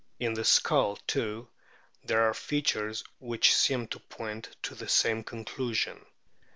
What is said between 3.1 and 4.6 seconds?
which seem to point